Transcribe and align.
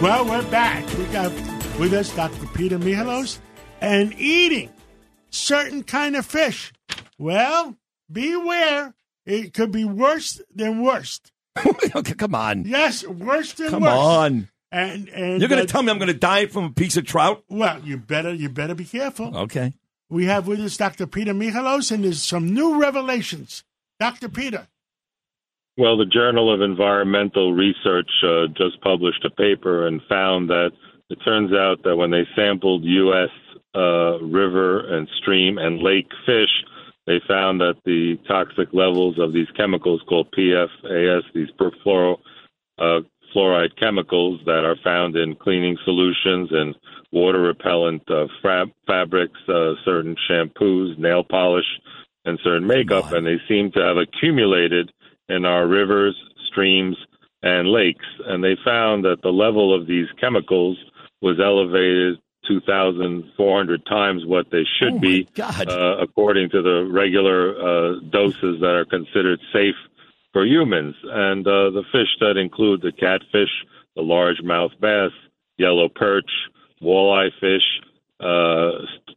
Well, 0.00 0.24
we're 0.24 0.48
back. 0.50 0.84
We 0.98 1.04
got 1.06 1.30
with 1.78 1.92
us 1.92 2.14
Dr. 2.16 2.46
Peter 2.54 2.78
Michalos 2.78 3.38
and 3.80 4.12
eating 4.18 4.70
certain 5.30 5.84
kind 5.84 6.16
of 6.16 6.26
fish. 6.26 6.72
Well, 7.18 7.76
beware. 8.10 8.94
It 9.24 9.54
could 9.54 9.70
be 9.70 9.84
worse 9.84 10.40
than 10.52 10.82
worst. 10.82 11.30
okay, 11.94 12.14
come 12.14 12.34
on. 12.34 12.64
Yes, 12.64 13.06
worse 13.06 13.52
than 13.52 13.70
Come 13.70 13.82
worst. 13.82 13.94
on. 13.94 14.48
And 14.72 15.08
and 15.10 15.38
You're 15.40 15.48
going 15.48 15.60
uh, 15.60 15.66
to 15.66 15.68
tell 15.68 15.82
me 15.82 15.92
I'm 15.92 15.98
going 15.98 16.08
to 16.08 16.14
die 16.14 16.46
from 16.46 16.64
a 16.64 16.70
piece 16.70 16.96
of 16.96 17.04
trout? 17.04 17.44
Well, 17.48 17.78
you 17.84 17.98
better 17.98 18.34
you 18.34 18.48
better 18.48 18.74
be 18.74 18.86
careful. 18.86 19.36
Okay. 19.36 19.72
We 20.08 20.24
have 20.24 20.48
with 20.48 20.58
us 20.60 20.76
Dr. 20.76 21.06
Peter 21.06 21.32
Michalos, 21.32 21.92
and 21.92 22.02
there's 22.04 22.22
some 22.22 22.52
new 22.52 22.80
revelations. 22.80 23.62
Dr. 24.00 24.28
Peter. 24.28 24.66
Well, 25.78 25.96
the 25.96 26.04
Journal 26.04 26.52
of 26.52 26.60
Environmental 26.60 27.54
Research 27.54 28.10
uh, 28.22 28.46
just 28.48 28.80
published 28.82 29.24
a 29.24 29.30
paper 29.30 29.86
and 29.86 30.02
found 30.06 30.50
that 30.50 30.72
it 31.08 31.18
turns 31.24 31.52
out 31.52 31.82
that 31.84 31.96
when 31.96 32.10
they 32.10 32.26
sampled 32.36 32.84
U.S. 32.84 33.30
Uh, 33.74 34.18
river 34.20 34.94
and 34.94 35.08
stream 35.22 35.56
and 35.56 35.82
lake 35.82 36.08
fish, 36.26 36.50
they 37.06 37.20
found 37.26 37.60
that 37.60 37.76
the 37.86 38.18
toxic 38.28 38.68
levels 38.74 39.18
of 39.18 39.32
these 39.32 39.48
chemicals 39.56 40.02
called 40.06 40.28
PFAS, 40.36 41.22
these 41.34 41.48
perfluoro 41.58 42.18
uh, 42.78 43.00
fluoride 43.34 43.74
chemicals 43.80 44.40
that 44.44 44.64
are 44.64 44.76
found 44.84 45.16
in 45.16 45.34
cleaning 45.34 45.78
solutions 45.86 46.50
and 46.52 46.74
water 47.12 47.40
repellent 47.40 48.02
uh, 48.10 48.26
fra- 48.42 48.70
fabrics, 48.86 49.40
uh, 49.48 49.72
certain 49.86 50.16
shampoos, 50.30 50.98
nail 50.98 51.24
polish, 51.24 51.64
and 52.26 52.38
certain 52.44 52.66
makeup, 52.66 53.10
and 53.12 53.26
they 53.26 53.40
seem 53.48 53.72
to 53.72 53.80
have 53.80 53.96
accumulated 53.96 54.92
in 55.28 55.44
our 55.44 55.66
rivers, 55.66 56.16
streams, 56.50 56.96
and 57.42 57.68
lakes. 57.68 58.04
And 58.26 58.42
they 58.42 58.56
found 58.64 59.04
that 59.04 59.22
the 59.22 59.30
level 59.30 59.74
of 59.74 59.86
these 59.86 60.06
chemicals 60.20 60.78
was 61.20 61.38
elevated 61.40 62.18
2,400 62.48 63.86
times 63.86 64.24
what 64.26 64.46
they 64.50 64.64
should 64.78 64.94
Oh, 64.94 64.98
be. 64.98 65.28
Uh, 65.38 65.96
according 66.00 66.50
to 66.50 66.62
the 66.62 66.88
regular 66.90 67.50
uh, 67.56 68.00
doses 68.10 68.60
that 68.60 68.74
are 68.74 68.84
considered 68.84 69.40
safe 69.52 69.76
for 70.32 70.44
humans. 70.44 70.94
And 71.04 71.46
uh, 71.46 71.70
the 71.70 71.84
fish 71.92 72.08
that 72.20 72.36
include 72.36 72.82
the 72.82 72.92
catfish, 72.92 73.50
the 73.94 74.02
largemouth 74.02 74.78
bass, 74.80 75.12
yellow 75.58 75.88
perch, 75.88 76.30
walleye 76.82 77.30
fish, 77.40 77.62
uh, 78.20 78.70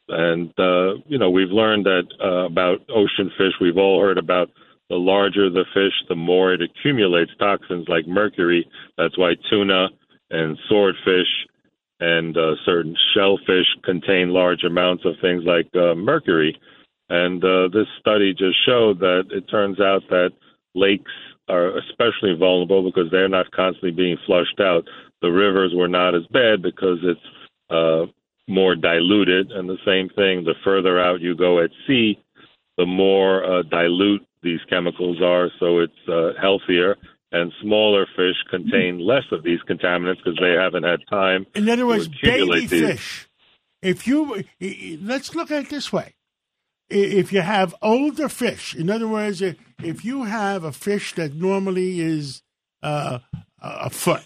and 0.10 0.50
uh, 0.60 0.96
you 1.08 1.18
know 1.18 1.30
we've 1.30 1.50
learned 1.52 1.86
that 1.86 2.08
uh, 2.24 2.46
about 2.46 2.80
ocean 2.90 3.32
fish. 3.38 3.54
We've 3.62 3.78
all 3.78 4.02
heard 4.02 4.18
about 4.18 4.50
the 4.90 4.96
larger 4.96 5.50
the 5.50 5.66
fish, 5.74 5.94
the 6.10 6.16
more 6.16 6.54
it 6.54 6.62
accumulates 6.62 7.32
toxins 7.40 7.88
like 7.88 8.08
mercury. 8.08 8.68
That's 8.98 9.18
why 9.18 9.34
tuna 9.50 9.88
and 10.30 10.58
swordfish 10.68 11.28
and 12.00 12.36
uh, 12.38 12.56
certain 12.66 12.96
shellfish 13.14 13.68
contain 13.84 14.30
large 14.30 14.64
amounts 14.64 15.06
of 15.06 15.16
things 15.22 15.44
like 15.46 15.68
uh, 15.76 15.96
mercury. 15.96 16.60
And 17.10 17.44
uh, 17.44 17.70
this 17.72 17.88
study 18.00 18.34
just 18.34 18.58
showed 18.66 19.00
that 19.00 19.26
it 19.32 19.50
turns 19.50 19.80
out 19.80 20.02
that 20.10 20.32
lakes 20.74 21.12
are 21.48 21.78
especially 21.78 22.36
vulnerable 22.38 22.84
because 22.84 23.10
they're 23.12 23.30
not 23.30 23.52
constantly 23.52 23.92
being 23.92 24.18
flushed 24.26 24.60
out. 24.60 24.84
The 25.22 25.32
rivers 25.32 25.74
were 25.76 25.88
not 25.88 26.16
as 26.16 26.26
bad 26.32 26.62
because 26.62 26.98
it's 27.04 27.20
uh, 27.70 28.12
more 28.48 28.76
diluted. 28.76 29.52
And 29.52 29.70
the 29.70 29.78
same 29.86 30.10
thing, 30.10 30.44
the 30.44 30.56
further 30.64 31.00
out 31.00 31.22
you 31.22 31.36
go 31.36 31.64
at 31.64 31.70
sea, 31.88 32.20
the 32.78 32.86
more 32.86 33.44
uh, 33.44 33.64
dilute 33.64 34.26
these 34.46 34.62
chemicals 34.70 35.18
are, 35.22 35.50
so 35.60 35.80
it's 35.80 36.04
uh, 36.08 36.32
healthier. 36.42 36.96
And 37.32 37.52
smaller 37.62 38.06
fish 38.16 38.38
contain 38.50 39.00
less 39.00 39.24
of 39.32 39.44
these 39.44 39.60
contaminants 39.70 40.20
because 40.24 40.40
they 40.40 40.54
haven't 40.54 40.84
had 40.84 41.00
time. 41.10 41.46
In 41.54 41.68
other 41.68 41.86
words, 41.86 42.08
to 42.08 42.14
baby 42.24 42.66
these. 42.66 42.70
fish. 42.70 43.28
If 43.82 44.08
you 44.08 44.36
i- 44.36 44.46
i- 44.62 44.98
let's 45.02 45.36
look 45.36 45.52
at 45.52 45.64
it 45.66 45.70
this 45.70 45.92
way: 45.92 46.16
if 46.90 47.34
you 47.34 47.42
have 47.42 47.76
older 47.82 48.30
fish, 48.30 48.74
in 48.76 48.90
other 48.90 49.08
words, 49.08 49.42
if 49.42 50.06
you 50.06 50.24
have 50.24 50.64
a 50.64 50.72
fish 50.72 51.14
that 51.16 51.34
normally 51.34 52.00
is 52.00 52.42
uh, 52.82 53.20
a 53.62 53.68
a 53.88 53.90
foot, 53.90 54.24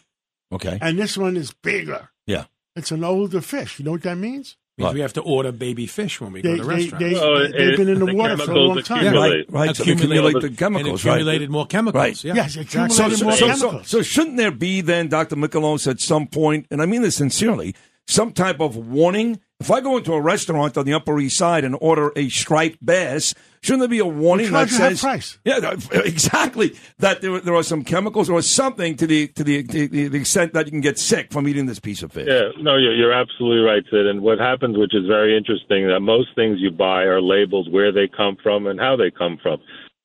Okay. 0.52 0.78
and 0.80 1.00
this 1.00 1.18
one 1.18 1.36
is 1.38 1.52
bigger, 1.64 2.10
Yeah. 2.28 2.46
it's 2.76 2.92
an 2.92 3.04
older 3.04 3.42
fish. 3.42 3.80
You 3.80 3.86
know 3.86 3.92
what 3.98 4.04
that 4.04 4.18
means? 4.18 4.56
Means 4.80 4.94
we 4.94 5.00
have 5.02 5.14
to 5.14 5.22
order 5.22 5.52
baby 5.52 5.86
fish 5.88 6.20
when 6.22 6.32
we 6.32 6.42
They- 6.42 6.50
go 6.50 6.58
to 6.58 6.64
they- 6.64 6.68
restaurants. 6.76 7.06
they- 7.20 7.20
Oh, 7.20 7.36
it- 7.36 7.52
they've 7.58 7.78
been 7.78 7.90
in 7.90 8.00
the 8.00 8.06
the 8.08 8.14
water 8.16 8.38
for 8.38 8.44
a 8.44 8.46
chemicals 8.46 8.68
long 8.76 8.84
time. 8.84 8.98
accumulate. 9.00 9.30
Right, 9.30 9.46
right. 9.68 9.76
So 9.76 9.84
they 9.84 9.92
accumulate 9.92 10.34
the 10.42 10.50
chemicals, 10.50 10.90
and 11.06 11.12
accumulated 11.14 11.42
right? 11.42 11.50
more 11.52 11.66
chemicals. 11.68 12.02
Right. 12.02 12.24
Yeah. 12.24 12.34
Yes, 12.36 12.56
exactly. 12.56 12.96
accumulated 12.96 13.20
so, 13.20 13.26
more 13.26 13.34
so, 13.34 13.38
so, 13.38 13.68
chemicals. 13.70 13.88
so 13.88 14.02
shouldn't 14.02 14.38
there 14.38 14.52
be 14.52 14.82
then, 14.82 15.08
Dr. 15.08 15.36
Michalos, 15.36 15.88
at 15.90 16.00
some 16.00 16.28
point, 16.28 16.66
and 16.72 16.82
I 16.82 16.86
mean 16.86 17.02
this 17.02 17.16
sincerely, 17.18 17.76
some 18.08 18.32
type 18.32 18.60
of 18.60 18.76
warning? 18.76 19.40
If 19.60 19.70
I 19.70 19.82
go 19.82 19.98
into 19.98 20.14
a 20.14 20.22
restaurant 20.22 20.78
on 20.78 20.86
the 20.86 20.94
Upper 20.94 21.20
East 21.20 21.38
Side 21.38 21.66
and 21.66 21.76
order 21.82 22.14
a 22.16 22.30
striped 22.30 22.84
bass, 22.84 23.36
shouldn't 23.60 23.82
there 23.82 23.90
be 23.90 24.00
a 24.00 24.06
warning 24.06 24.52
charge 24.52 24.72
that 24.72 24.78
says, 24.78 25.02
price. 25.02 25.38
yeah, 25.44 25.76
exactly, 25.92 26.78
that 27.00 27.20
there, 27.20 27.42
there 27.42 27.56
are 27.56 27.64
some 27.64 27.84
chemicals 27.84 28.30
or 28.30 28.42
something 28.42 28.96
to 28.96 29.06
the 29.06 29.28
to 29.28 29.44
the, 29.44 29.64
to 29.64 29.88
the 29.90 30.18
extent 30.18 30.54
that 30.54 30.66
you 30.66 30.72
can 30.72 30.80
get 30.80 30.98
sick 30.98 31.34
from 31.34 31.46
eating 31.46 31.66
this 31.66 31.80
piece 31.80 32.02
of 32.04 32.14
fish? 32.14 32.30
Yeah, 32.30 32.52
no, 32.62 32.78
you're, 32.78 32.96
you're 32.96 33.12
absolutely 33.12 33.60
right, 33.66 33.84
Sid. 33.92 34.08
And 34.08 34.22
what 34.22 34.40
happens, 34.40 34.78
which 34.78 34.96
is 34.96 35.06
very 35.08 35.38
interesting, 35.38 35.90
that 35.90 36.00
most 36.00 36.30
things 36.36 36.60
you 36.62 36.72
buy 36.72 37.04
are 37.04 37.22
labeled 37.22 37.70
where 37.70 37.92
they 37.92 38.08
come 38.08 38.38
from 38.42 38.66
and 38.66 38.80
how 38.80 38.96
they 38.96 39.12
come 39.12 39.38
from. 39.44 39.60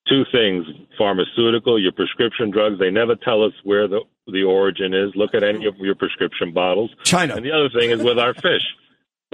Two 0.08 0.24
things: 0.32 0.66
pharmaceutical, 0.98 1.80
your 1.80 1.92
prescription 1.92 2.50
drugs. 2.50 2.80
They 2.80 2.90
never 2.90 3.14
tell 3.14 3.44
us 3.44 3.52
where 3.62 3.86
the 3.86 4.00
the 4.26 4.42
origin 4.42 4.94
is. 4.94 5.12
Look 5.14 5.32
at 5.32 5.44
any 5.44 5.64
of 5.66 5.76
your 5.78 5.94
prescription 5.94 6.52
bottles. 6.52 6.90
China. 7.04 7.36
And 7.36 7.46
the 7.46 7.52
other 7.52 7.70
thing 7.70 7.90
is 7.90 8.02
with 8.02 8.18
our 8.18 8.34
fish. 8.34 8.64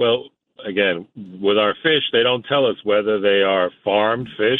Well, 0.01 0.29
again, 0.65 1.07
with 1.39 1.57
our 1.57 1.75
fish, 1.83 2.03
they 2.11 2.23
don't 2.23 2.43
tell 2.49 2.65
us 2.65 2.77
whether 2.83 3.19
they 3.21 3.41
are 3.43 3.69
farmed 3.83 4.27
fish. 4.37 4.59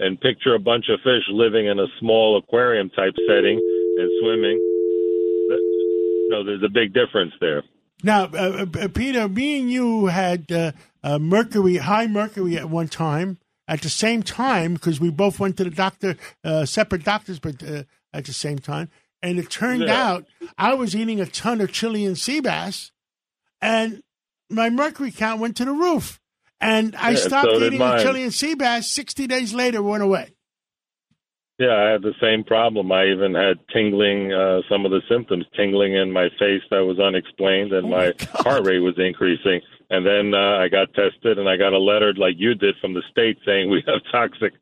And 0.00 0.20
picture 0.20 0.54
a 0.54 0.60
bunch 0.60 0.86
of 0.88 1.00
fish 1.00 1.24
living 1.28 1.66
in 1.66 1.78
a 1.80 1.86
small 1.98 2.38
aquarium 2.38 2.88
type 2.90 3.14
setting 3.28 3.58
and 3.98 4.10
swimming. 4.22 4.58
No, 6.30 6.44
there's 6.44 6.62
a 6.62 6.68
big 6.68 6.94
difference 6.94 7.32
there. 7.40 7.64
Now, 8.04 8.24
uh, 8.32 8.66
uh, 8.80 8.88
Peter, 8.88 9.28
me 9.28 9.60
and 9.60 9.70
you 9.72 10.06
had 10.06 10.52
uh, 10.52 10.72
uh, 11.02 11.18
mercury, 11.18 11.78
high 11.78 12.06
mercury 12.06 12.56
at 12.56 12.70
one 12.70 12.88
time. 12.88 13.38
At 13.66 13.82
the 13.82 13.90
same 13.90 14.22
time, 14.22 14.74
because 14.74 14.98
we 15.00 15.10
both 15.10 15.38
went 15.40 15.56
to 15.58 15.64
the 15.64 15.70
doctor, 15.70 16.16
uh, 16.44 16.64
separate 16.64 17.04
doctors, 17.04 17.38
but 17.38 17.62
uh, 17.62 17.82
at 18.14 18.24
the 18.24 18.32
same 18.32 18.60
time. 18.60 18.88
And 19.20 19.38
it 19.38 19.50
turned 19.50 19.82
Yeah. 19.82 20.10
out 20.10 20.26
I 20.56 20.74
was 20.74 20.94
eating 20.96 21.20
a 21.20 21.26
ton 21.26 21.60
of 21.60 21.72
Chilean 21.72 22.14
sea 22.14 22.40
bass, 22.40 22.92
and 23.60 24.02
my 24.50 24.70
mercury 24.70 25.10
count 25.10 25.40
went 25.40 25.56
to 25.58 25.64
the 25.64 25.72
roof. 25.72 26.20
And 26.60 26.96
I 26.96 27.10
Yeah, 27.10 27.16
stopped 27.16 27.52
so 27.52 27.60
eating 27.62 27.78
the. 27.78 28.02
Chilean 28.02 28.30
sea 28.32 28.54
bass. 28.54 28.90
Sixty 28.90 29.26
days 29.28 29.54
later, 29.54 29.80
went 29.82 30.02
away. 30.02 30.32
Yeah, 31.60 31.74
I 31.74 31.90
had 31.90 32.02
the 32.02 32.14
same 32.20 32.44
problem. 32.44 32.92
I 32.92 33.06
even 33.06 33.34
had 33.34 33.58
tingling, 33.72 34.32
uh, 34.32 34.60
some 34.70 34.84
of 34.84 34.92
the 34.92 35.00
symptoms, 35.10 35.44
tingling 35.56 35.92
in 35.94 36.12
my 36.12 36.28
face 36.38 36.62
that 36.70 36.84
was 36.84 37.00
unexplained, 37.00 37.72
and 37.72 37.90
my 37.90 38.12
heart 38.30 38.64
rate 38.64 38.78
was 38.78 38.94
increasing. 38.96 39.60
And 39.90 40.06
then 40.06 40.34
uh, 40.34 40.58
I 40.58 40.68
got 40.68 40.94
tested, 40.94 41.36
and 41.38 41.48
I 41.48 41.56
got 41.56 41.72
a 41.72 41.78
letter 41.78 42.12
like 42.16 42.34
you 42.36 42.54
did 42.54 42.76
from 42.80 42.94
the 42.94 43.02
state 43.10 43.38
saying 43.44 43.70
we 43.70 43.82
have 43.88 44.00
toxic 44.12 44.52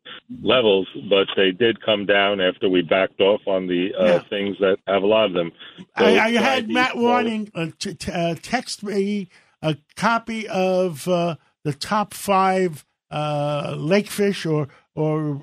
levels, 0.42 0.88
but 1.10 1.26
they 1.36 1.50
did 1.50 1.84
come 1.84 2.06
down 2.06 2.40
after 2.40 2.70
we 2.70 2.80
backed 2.80 3.20
off 3.20 3.42
on 3.46 3.66
the 3.66 3.88
uh, 3.98 4.04
Yeah. 4.04 4.18
things 4.30 4.56
that 4.60 4.78
have 4.86 5.02
a 5.02 5.06
lot 5.06 5.26
of 5.26 5.34
them. 5.34 5.52
So 5.98 6.04
I, 6.06 6.26
I 6.28 6.30
had 6.30 6.70
Matt 6.70 6.96
Warning 6.96 7.50
uh, 7.54 7.66
t- 7.78 7.92
t- 7.94 8.10
uh, 8.12 8.36
text 8.40 8.82
me 8.82 9.28
a 9.70 9.76
copy 9.96 10.46
of 10.48 11.06
uh, 11.08 11.36
the 11.64 11.72
top 11.72 12.14
five 12.14 12.84
uh, 13.10 13.74
lake 13.78 14.08
fish 14.10 14.46
or 14.46 14.68
or 14.94 15.42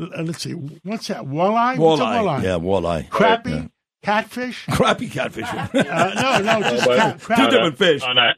uh, 0.00 0.22
let's 0.22 0.42
see, 0.42 0.52
what's 0.52 1.08
that? 1.08 1.22
Walleye? 1.24 1.78
What's 1.78 2.00
a 2.00 2.04
Walleye. 2.04 2.42
Yeah, 2.42 2.58
walleye. 2.58 3.08
Crappie? 3.08 3.50
Yeah. 3.50 3.66
Catfish? 4.02 4.66
Crappy 4.70 5.08
catfish. 5.08 5.48
Uh, 5.52 5.68
no, 5.74 6.38
no, 6.42 6.60
just 6.70 6.86
But 6.86 7.18
cat, 7.18 7.20
Two 7.20 7.32
on 7.34 7.40
a- 7.46 7.50
different 7.50 7.78
fish. 7.78 8.02
On 8.02 8.18
a, 8.18 8.34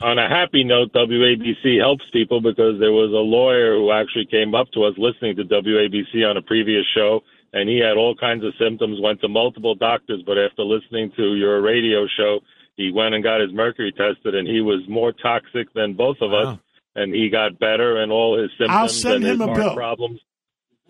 on 0.00 0.18
a 0.18 0.28
happy 0.28 0.64
note, 0.64 0.92
WABC 0.94 1.78
helps 1.78 2.04
people 2.12 2.40
because 2.40 2.80
there 2.80 2.92
was 2.92 3.10
a 3.12 3.20
lawyer 3.20 3.74
who 3.76 3.92
actually 3.92 4.24
came 4.30 4.54
up 4.54 4.68
to 4.72 4.84
us 4.84 4.94
listening 4.96 5.36
to 5.36 5.44
WABC 5.44 6.24
on 6.28 6.36
a 6.38 6.42
previous 6.42 6.84
show 6.96 7.20
and 7.52 7.68
he 7.68 7.78
had 7.78 7.98
all 7.98 8.14
kinds 8.14 8.44
of 8.44 8.54
symptoms. 8.58 8.98
Went 9.02 9.20
to 9.20 9.28
multiple 9.28 9.74
doctors, 9.74 10.22
but 10.24 10.38
after 10.38 10.62
listening 10.62 11.12
to 11.16 11.34
your 11.34 11.60
radio 11.60 12.06
show, 12.16 12.38
he 12.80 12.90
went 12.92 13.14
and 13.14 13.22
got 13.22 13.40
his 13.40 13.52
mercury 13.52 13.92
tested, 13.92 14.34
and 14.34 14.46
he 14.46 14.60
was 14.60 14.80
more 14.88 15.12
toxic 15.12 15.72
than 15.74 15.94
both 15.94 16.16
of 16.20 16.32
us. 16.32 16.46
Wow. 16.46 16.60
And 16.96 17.14
he 17.14 17.30
got 17.30 17.58
better, 17.58 18.02
and 18.02 18.10
all 18.10 18.36
his 18.36 18.50
symptoms 18.58 18.76
I'll 18.76 18.88
send 18.88 19.14
and 19.16 19.24
his 19.24 19.34
him 19.34 19.42
a 19.42 19.46
heart 19.46 19.58
bill. 19.58 19.74
problems. 19.74 20.20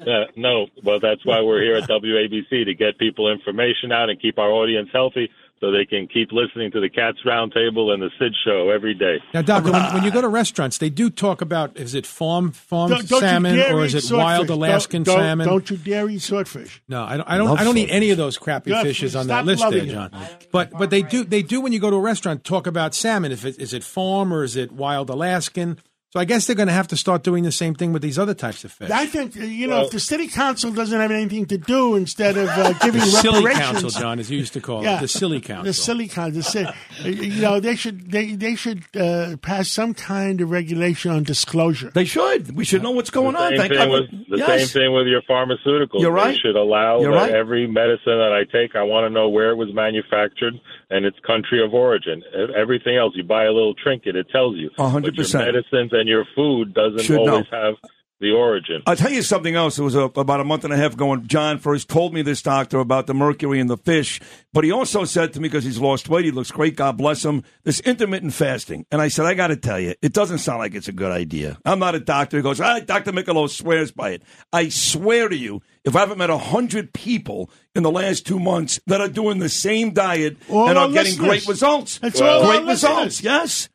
Uh, 0.01 0.25
no, 0.35 0.67
well, 0.83 0.99
that's 0.99 1.25
why 1.27 1.43
we're 1.43 1.63
here 1.63 1.77
at 1.77 1.87
WABC 1.87 2.65
to 2.65 2.75
get 2.75 2.99
people 2.99 3.31
information 3.31 3.93
out 3.93 4.09
and 4.09 4.19
keep 4.21 4.39
our 4.39 4.51
audience 4.51 4.89
healthy, 4.93 5.29
so 5.61 5.71
they 5.71 5.85
can 5.85 6.09
keep 6.09 6.33
listening 6.33 6.71
to 6.73 6.81
the 6.81 6.89
Cats 6.89 7.19
Roundtable 7.27 7.93
and 7.93 8.03
the 8.03 8.11
Sid 8.19 8.35
Show 8.45 8.71
every 8.71 8.95
day. 8.95 9.19
Now, 9.35 9.43
doctor, 9.43 9.71
when, 9.71 9.95
when 9.95 10.05
you 10.05 10.11
go 10.11 10.23
to 10.23 10.29
restaurants, 10.41 10.79
they 10.79 10.89
do 10.89 11.11
talk 11.11 11.43
about 11.43 11.77
is 11.79 11.95
it 11.95 12.07
farm 12.07 12.51
farm 12.53 12.91
Don't, 12.91 13.09
don't 13.09 13.21
salmon 13.21 13.59
or 13.59 13.85
is 13.85 13.95
eat 13.95 14.11
it 14.11 14.17
wild 14.17 14.47
swordfish. 14.47 14.57
Alaskan 14.57 15.03
don't, 15.03 15.15
don't, 15.17 15.25
salmon? 15.25 15.47
Don't 15.47 15.71
you 15.71 15.77
dare 15.77 16.09
eat 16.09 16.23
swordfish. 16.23 16.83
No, 16.89 17.03
I 17.05 17.17
don't. 17.19 17.29
I 17.29 17.39
don't. 17.39 17.61
I 17.61 17.65
don't 17.65 17.77
eat 17.77 17.91
any 17.91 18.11
of 18.11 18.17
those 18.17 18.39
crappy 18.39 18.71
Yeah, 18.71 18.83
fishes 18.83 19.15
on 19.15 19.27
stop 19.27 19.45
that 19.45 19.47
list 19.47 19.71
there. 19.71 19.87
John. 19.87 20.11
But 20.51 20.71
but 20.71 20.91
they 20.91 21.03
do 21.03 21.25
they 21.25 21.43
do 21.43 21.61
when 21.61 21.73
you 21.73 21.79
go 21.79 21.91
to 21.91 21.97
a 21.97 22.01
restaurant 22.01 22.43
talk 22.43 22.67
about 22.67 22.95
salmon. 22.95 23.31
If 23.31 23.45
it, 23.45 23.59
is 23.59 23.75
it 23.75 23.85
farm 23.85 24.33
or 24.33 24.45
is 24.45 24.57
it 24.57 24.73
wild 24.73 25.11
Alaskan? 25.11 25.79
So 26.13 26.19
I 26.19 26.25
guess 26.25 26.47
they're 26.49 26.57
going 26.57 26.67
to 26.67 26.75
have 26.75 26.89
to 26.89 26.97
start 26.97 27.23
doing 27.23 27.45
the 27.45 27.53
same 27.53 27.73
thing 27.75 27.93
with 27.93 28.03
these 28.03 28.19
other 28.19 28.35
types 28.35 28.65
of 28.65 28.73
fish. 28.73 28.91
I 28.91 29.07
think 29.07 29.37
uh, 29.37 29.41
you 29.45 29.69
know 29.69 29.77
Well- 29.77 29.85
if 29.87 29.93
the 29.93 30.01
city 30.01 30.27
council 30.27 30.73
doesn't 30.73 30.99
have 31.01 31.13
anything 31.13 31.47
to 31.47 31.57
do 31.59 31.95
instead 31.95 32.37
of 32.37 32.49
uh, 32.49 32.73
giving 32.83 33.01
the 33.01 33.07
silly 33.07 33.45
reparations, 33.45 33.83
council, 33.83 34.01
John, 34.01 34.19
as 34.19 34.29
you 34.29 34.39
used 34.39 34.53
to 34.55 34.61
call 34.61 34.83
Yeah. 34.83 34.99
it, 34.99 35.03
the 35.03 35.09
silly 35.09 35.41
council. 35.41 35.65
the 35.65 35.73
silly 35.73 36.09
council, 36.09 36.43
the 36.43 36.43
si- 36.43 36.65
uh, 36.65 37.09
you 37.09 37.41
know 37.41 37.61
they 37.61 37.77
should 37.77 38.11
they 38.11 38.33
they 38.35 38.57
should 38.57 38.83
uh, 38.97 39.37
pass 39.41 39.71
some 39.71 39.95
kind 39.95 40.41
of 40.41 40.51
regulation 40.51 41.13
on 41.13 41.23
disclosure. 41.23 41.91
They 41.95 42.07
should. 42.07 42.57
We 42.57 42.65
should 42.65 42.83
know 42.83 42.91
what's 42.91 43.11
going 43.11 43.37
on. 43.37 43.57
Thank 43.57 43.73
God. 43.73 43.89
with 43.91 44.20
the 44.31 44.39
yes. 44.39 44.49
same 44.49 44.69
thing 44.69 44.95
with 44.95 45.07
your 45.07 45.23
pharmaceuticals. 45.23 46.01
You're 46.01 46.13
right. 46.13 46.31
They 46.31 46.39
should 46.39 46.57
allow 46.57 47.01
that 47.01 47.09
right. 47.09 47.31
every 47.33 47.67
medicine 47.67 48.17
that 48.17 48.33
I 48.33 48.51
take, 48.51 48.77
I 48.77 48.83
want 48.83 49.05
to 49.05 49.11
know 49.11 49.29
where 49.29 49.51
it 49.51 49.57
was 49.57 49.75
manufactured 49.75 50.55
and 50.89 51.05
its 51.05 51.19
country 51.27 51.63
of 51.63 51.75
origin. 51.75 52.23
Everything 52.57 52.97
else, 52.97 53.13
you 53.17 53.25
buy 53.25 53.45
a 53.45 53.53
little 53.53 53.75
trinket, 53.75 54.17
it 54.17 54.29
tells 54.31 54.57
you. 54.57 54.71
A 54.79 54.89
hundred 54.89 55.17
But 55.17 55.29
your 55.29 55.43
medicines 55.43 55.91
and 55.93 56.09
your 56.09 56.25
food 56.35 56.73
doesn't 56.73 57.03
Should 57.03 57.19
always 57.19 57.47
know. 57.51 57.59
have 57.65 57.75
the 58.21 58.33
origin. 58.33 58.83
I'll 58.87 58.97
tell 58.97 59.11
you 59.11 59.23
something 59.23 59.55
else. 59.55 59.79
It 59.79 59.83
was 59.83 59.95
a, 59.95 60.01
about 60.03 60.41
a 60.41 60.45
month 60.45 60.65
and 60.65 60.73
a 60.73 60.77
half 60.77 60.93
ago 60.93 61.07
when 61.07 61.27
John 61.27 61.59
first 61.59 61.89
told 61.89 62.13
me 62.13 62.21
this, 62.23 62.43
doctor, 62.43 62.79
about 62.79 63.07
the 63.07 63.15
mercury 63.15 63.59
in 63.61 63.67
the 63.67 63.79
fish. 63.79 64.21
But 64.53 64.65
he 64.65 64.71
also 64.73 65.05
said 65.05 65.33
to 65.33 65.41
me, 65.41 65.49
because 65.49 65.65
he's 65.65 65.79
lost 65.79 66.09
weight, 66.09 66.27
he 66.27 66.31
looks 66.31 66.51
great, 66.51 66.77
God 66.77 66.99
bless 66.99 67.25
him, 67.25 67.43
this 67.65 67.81
intermittent 67.81 68.35
fasting. 68.35 68.85
And 68.91 69.01
I 69.01 69.09
said, 69.09 69.25
I 69.25 69.35
got 69.35 69.49
to 69.49 69.57
tell 69.57 69.81
you, 69.81 69.95
it 70.03 70.13
doesn't 70.13 70.39
sound 70.39 70.59
like 70.59 70.75
it's 70.75 70.89
a 70.89 70.93
good 70.93 71.13
idea. 71.13 71.59
I'm 71.65 71.79
not 71.79 71.95
a 71.95 72.01
doctor. 72.01 72.37
He 72.37 72.43
goes, 72.43 72.61
ah, 72.61 72.81
Dr. 72.81 73.13
Michalos 73.13 73.51
swears 73.57 73.91
by 73.91 74.11
it. 74.11 74.23
I 74.53 74.69
swear 74.69 75.29
to 75.29 75.37
you, 75.37 75.63
if 75.85 75.97
I 75.97 76.01
haven't 76.01 76.19
met 76.19 76.29
a 76.29 76.37
hundred 76.37 76.93
people 76.93 77.51
in 77.75 77.83
the 77.83 77.91
last 77.91 78.27
two 78.27 78.39
months 78.39 78.81
that 78.87 79.01
are 79.01 79.09
doing 79.09 79.39
the 79.39 79.49
same 79.49 79.93
diet 79.93 80.37
All 80.51 80.69
and 80.69 80.77
are 80.77 80.89
getting 80.89 81.13
listeners. 81.13 81.27
great 81.27 81.47
results, 81.49 81.99
That's 82.01 82.21
great 82.21 82.65
results, 82.67 82.67
listeners. 82.67 83.23
yes. 83.23 83.69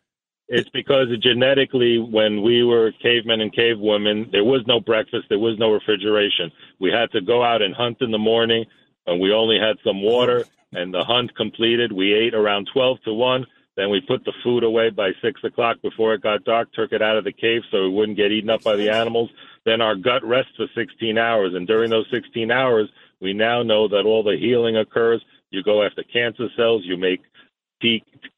It's 0.48 0.70
because 0.70 1.08
genetically, 1.22 1.98
when 1.98 2.44
we 2.44 2.64
were 2.64 2.92
cavemen 3.02 3.42
and 3.42 3.54
cavewomen, 3.54 4.32
there 4.32 4.44
was 4.44 4.62
no 4.68 4.80
breakfast, 4.80 5.26
there 5.30 5.40
was 5.40 5.58
no 5.58 5.72
refrigeration. 5.72 6.52
We 6.80 6.92
had 6.92 7.12
to 7.14 7.22
go 7.22 7.44
out 7.44 7.64
and 7.64 7.74
hunt 7.74 7.98
in 8.02 8.12
the 8.12 8.20
morning, 8.20 8.66
and 9.08 9.20
we 9.20 9.34
only 9.34 9.58
had 9.60 9.78
some 9.84 10.04
water. 10.04 10.46
And 10.72 10.94
the 10.94 11.04
hunt 11.04 11.36
completed, 11.36 11.92
we 11.92 12.14
ate 12.14 12.36
around 12.36 12.70
twelve 12.72 13.02
to 13.04 13.14
one. 13.14 13.46
Then 13.76 13.90
we 13.90 14.02
put 14.02 14.24
the 14.24 14.34
food 14.44 14.64
away 14.64 14.90
by 14.90 15.12
six 15.22 15.44
o'clock 15.44 15.82
before 15.82 16.14
it 16.14 16.22
got 16.22 16.44
dark. 16.44 16.72
Took 16.74 16.94
it 16.94 17.02
out 17.02 17.18
of 17.18 17.24
the 17.24 17.32
cave 17.32 17.62
so 17.72 17.86
it 17.86 17.92
wouldn't 17.92 18.18
get 18.18 18.32
eaten 18.32 18.50
up 18.50 18.64
by 18.64 18.76
the 18.76 18.90
animals. 18.90 19.32
Then 19.66 19.82
our 19.82 19.96
gut 19.96 20.24
rests 20.24 20.52
for 20.56 20.68
16 20.76 21.18
hours, 21.18 21.54
and 21.56 21.66
during 21.66 21.90
those 21.90 22.08
16 22.12 22.52
hours, 22.52 22.88
we 23.20 23.34
now 23.34 23.64
know 23.64 23.88
that 23.88 24.06
all 24.06 24.22
the 24.22 24.38
healing 24.38 24.78
occurs. 24.78 25.24
You 25.50 25.64
go 25.64 25.84
after 25.84 26.04
cancer 26.04 26.50
cells, 26.56 26.84
you 26.86 26.98
make 26.98 27.22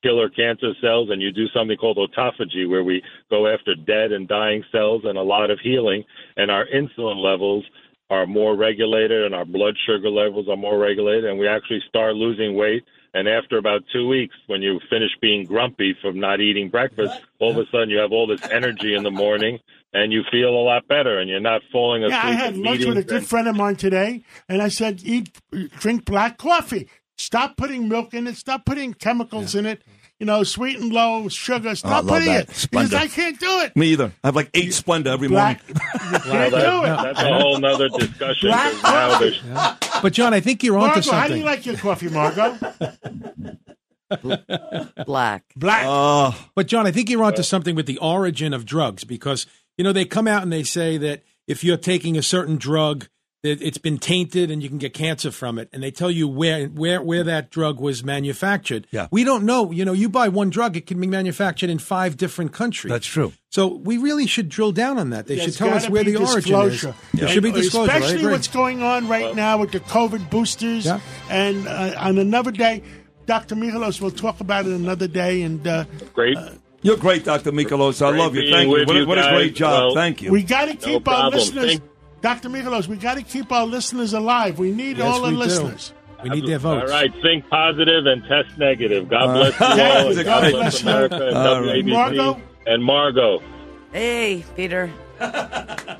killer 0.03 0.29
cancer 0.29 0.73
cells, 0.81 1.09
and 1.09 1.21
you 1.21 1.31
do 1.31 1.47
something 1.47 1.77
called 1.77 1.97
autophagy, 1.97 2.69
where 2.69 2.83
we 2.83 3.01
go 3.29 3.47
after 3.47 3.75
dead 3.75 4.11
and 4.11 4.27
dying 4.27 4.63
cells, 4.71 5.03
and 5.05 5.17
a 5.17 5.23
lot 5.23 5.49
of 5.51 5.59
healing. 5.59 6.03
And 6.35 6.51
our 6.51 6.65
insulin 6.67 7.23
levels 7.23 7.65
are 8.09 8.25
more 8.25 8.55
regulated, 8.55 9.25
and 9.25 9.35
our 9.35 9.45
blood 9.45 9.75
sugar 9.85 10.09
levels 10.09 10.47
are 10.49 10.57
more 10.57 10.77
regulated, 10.77 11.25
and 11.25 11.37
we 11.37 11.47
actually 11.47 11.81
start 11.87 12.15
losing 12.15 12.55
weight. 12.55 12.83
And 13.13 13.27
after 13.27 13.57
about 13.57 13.83
two 13.91 14.07
weeks, 14.07 14.35
when 14.47 14.61
you 14.61 14.79
finish 14.89 15.11
being 15.21 15.45
grumpy 15.45 15.95
from 16.01 16.19
not 16.19 16.39
eating 16.39 16.69
breakfast, 16.69 17.19
all 17.39 17.51
of 17.51 17.57
a 17.57 17.65
sudden 17.71 17.89
you 17.89 17.97
have 17.97 18.11
all 18.11 18.27
this 18.27 18.47
energy 18.51 18.93
in 18.95 19.03
the 19.03 19.11
morning, 19.11 19.59
and 19.93 20.11
you 20.13 20.23
feel 20.29 20.49
a 20.49 20.61
lot 20.61 20.87
better, 20.87 21.19
and 21.19 21.29
you're 21.29 21.39
not 21.39 21.61
falling 21.71 22.03
asleep. 22.03 22.21
Yeah, 22.21 22.27
I 22.27 22.31
had 22.31 22.57
lunch 22.57 22.85
with 22.85 22.97
a 22.97 23.03
good 23.03 23.25
friend 23.25 23.47
of 23.47 23.55
mine 23.55 23.75
today, 23.75 24.23
and 24.47 24.61
I 24.61 24.67
said, 24.67 25.01
"Eat, 25.03 25.31
drink 25.51 26.05
black 26.05 26.37
coffee. 26.37 26.89
Stop 27.17 27.57
putting 27.57 27.87
milk 27.89 28.13
in 28.13 28.27
it. 28.27 28.35
Stop 28.37 28.65
putting 28.65 28.93
chemicals 28.93 29.55
in 29.55 29.65
it. 29.65 29.81
You 30.19 30.25
know, 30.25 30.43
sweet 30.43 30.79
and 30.79 30.91
low 30.91 31.27
sugar. 31.29 31.69
Oh, 31.69 31.73
Stop 31.75 31.91
love 32.05 32.07
putting 32.07 32.33
that. 32.33 32.49
it 32.49 32.67
because 32.71 32.93
I 32.93 33.07
can't 33.07 33.39
do 33.39 33.59
it. 33.61 33.75
Me 33.75 33.87
either. 33.89 34.11
I 34.23 34.27
have 34.27 34.35
like 34.35 34.49
eight 34.55 34.69
Splenda 34.69 35.07
every 35.07 35.27
Black, 35.27 35.61
morning. 35.67 35.83
you 35.93 36.19
can't 36.19 36.51
that- 36.51 36.51
do 36.51 36.83
it. 36.83 37.13
that's 37.13 37.21
a 37.21 37.33
whole 37.39 37.59
nother 37.59 37.89
discussion. 37.89 38.49
Black 38.49 38.73
now 38.83 39.09
coffee. 39.19 39.99
But 40.01 40.13
John, 40.13 40.33
I 40.33 40.39
think 40.39 40.63
you're 40.63 40.77
onto 40.77 40.95
Margot, 40.95 41.11
how 41.11 41.23
do 41.23 41.27
something. 41.27 41.37
you 41.37 41.43
like 41.45 41.65
your 41.67 41.77
coffee, 41.77 42.09
Margot? 42.09 42.57
Black. 45.05 45.43
Black. 45.55 45.83
Oh, 45.85 46.47
But 46.55 46.67
John, 46.67 46.87
I 46.87 46.91
think 46.91 47.09
you're 47.09 47.23
onto 47.23 47.43
something 47.43 47.75
with 47.75 47.85
the 47.85 47.97
origin 47.99 48.53
of 48.53 48.65
drugs 48.65 49.03
because 49.03 49.45
you 49.77 49.83
know 49.83 49.91
they 49.93 50.05
come 50.05 50.27
out 50.27 50.43
and 50.43 50.51
they 50.51 50.63
say 50.63 50.97
that 50.97 51.23
if 51.45 51.63
you're 51.63 51.77
taking 51.77 52.17
a 52.17 52.23
certain 52.23 52.57
drug, 52.57 53.07
that 53.47 53.61
it's 53.61 53.77
been 53.77 53.97
tainted 53.97 54.51
and 54.51 54.61
you 54.61 54.69
can 54.69 54.77
get 54.77 54.93
cancer 54.93 55.31
from 55.31 55.57
it, 55.59 55.69
and 55.73 55.81
they 55.81 55.91
tell 55.91 56.11
you 56.11 56.27
where 56.27 56.67
where 56.67 57.01
where 57.01 57.23
that 57.23 57.49
drug 57.49 57.79
was 57.79 58.03
manufactured. 58.03 58.87
Yeah. 58.91 59.07
we 59.11 59.23
don't 59.23 59.43
know. 59.45 59.71
You 59.71 59.85
know, 59.85 59.93
you 59.93 60.09
buy 60.09 60.27
one 60.27 60.49
drug, 60.49 60.77
it 60.77 60.85
can 60.87 60.99
be 60.99 61.07
manufactured 61.07 61.69
in 61.69 61.79
five 61.79 62.17
different 62.17 62.51
countries. 62.53 62.91
that's 62.91 63.07
true. 63.07 63.33
So 63.49 63.67
we 63.67 63.97
really 63.97 64.27
should 64.27 64.49
drill 64.49 64.71
down 64.73 64.97
on 64.97 65.09
that. 65.11 65.25
They 65.27 65.35
There's 65.37 65.55
should 65.55 65.57
tell 65.65 65.73
us 65.73 65.89
where 65.89 66.03
be 66.03 66.11
the 66.11 66.17
origin 66.19 66.35
disclosure. 66.41 66.95
is. 67.13 67.19
There 67.19 67.27
should 67.29 67.43
be 67.43 67.49
And 67.49 67.57
disclosure. 67.57 67.91
Especially 67.91 68.17
agree. 68.19 68.31
what's 68.33 68.47
going 68.49 68.83
on 68.83 69.07
right 69.07 69.35
now 69.35 69.57
with 69.57 69.71
the 69.71 69.79
COVID 69.79 70.29
boosters. 70.29 70.85
Yeah. 70.85 70.99
And 71.29 71.67
uh, 71.67 71.93
on 71.97 72.17
another 72.17 72.51
day, 72.51 72.83
Dr. 73.25 73.55
Michalos 73.55 73.99
will 74.01 74.11
talk 74.11 74.41
about 74.41 74.65
it 74.65 74.73
another 74.73 75.07
day. 75.07 75.41
And 75.41 75.65
uh, 75.65 75.85
great. 76.13 76.37
You're 76.83 76.97
great, 76.97 77.23
Dr. 77.23 77.51
Michalos. 77.51 78.05
I 78.05 78.11
Great 78.11 78.19
love 78.19 78.35
you. 78.35 78.51
Thank 78.51 78.65
you. 78.69 78.85
What, 78.85 78.95
a- 78.95 78.99
you 78.99 79.07
what 79.07 79.17
a 79.17 79.29
great 79.33 79.55
job. 79.55 79.85
Well, 79.87 79.95
Thank 79.95 80.21
you. 80.21 80.31
we 80.31 80.43
got 80.43 80.65
to 80.65 80.75
keep 80.75 81.07
our 81.07 81.13
problem. 81.31 81.33
listeners, 81.39 81.65
Thank- 81.77 81.83
Dr. 82.27 82.49
Michalos, 82.49 82.87
we 82.87 82.97
got 82.97 83.15
to 83.15 83.23
keep 83.23 83.51
our 83.53 83.65
listeners 83.65 84.11
alive. 84.13 84.59
We 84.59 84.71
need 84.71 84.97
Yes, 84.97 85.05
all 85.07 85.21
the 85.21 85.27
we 85.29 85.33
do. 85.33 85.37
listeners. 85.39 85.93
We 86.23 86.29
need 86.31 86.45
their 86.47 86.59
votes. 86.59 86.91
All 86.91 86.97
right, 86.99 87.09
think 87.21 87.47
positive 87.49 88.05
and 88.05 88.21
test 88.27 88.57
negative. 88.57 89.07
God 89.07 89.29
uh, 89.29 89.33
bless 89.33 89.59
you 89.59 89.65
all. 89.65 90.07
and 90.07 90.15
God 90.15 90.25
God 90.25 90.51
bless 90.51 90.81
bless. 90.81 90.81
America 90.81 91.27
and 91.27 91.37
All 91.37 91.61
right. 91.61 91.83
WABC 91.85 91.89
Margot? 91.91 92.41
and 92.65 92.83
Margot. 92.83 93.43
Hey, 93.93 94.43
Peter. 94.55 94.91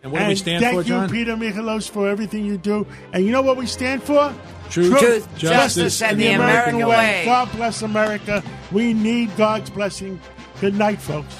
And 0.00 0.12
what 0.12 0.20
do 0.20 0.28
we 0.28 0.36
stand 0.36 0.62
thank 0.62 0.74
for, 0.76 0.82
you, 0.82 0.88
John? 0.88 1.10
Peter 1.10 1.34
Michalos, 1.36 1.90
for 1.90 2.08
everything 2.08 2.44
you 2.46 2.56
do. 2.56 2.86
And 3.12 3.26
you 3.26 3.32
know 3.32 3.42
what 3.42 3.56
we 3.56 3.66
stand 3.66 4.00
for? 4.02 4.32
Truth, 4.70 4.96
Truth, 5.00 5.36
justice, 5.36 6.00
and 6.00 6.20
the 6.20 6.28
American 6.32 6.86
way. 6.86 7.22
God 7.24 7.50
bless 7.52 7.82
America. 7.82 8.42
We 8.70 8.94
need 8.94 9.36
God's 9.36 9.70
blessing. 9.70 10.20
Good 10.60 10.76
night, 10.76 11.00
folks. 11.00 11.36